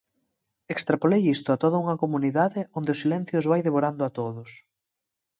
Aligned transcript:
Extrapolei 0.73 1.23
isto 1.35 1.49
a 1.51 1.59
toda 1.63 1.81
unha 1.83 1.99
comunidade 2.03 2.59
onde 2.77 2.93
o 2.93 2.99
silencio 3.01 3.35
os 3.41 3.49
vai 3.51 3.61
devorando 3.67 4.01
a 4.05 4.13
todos. 4.19 4.49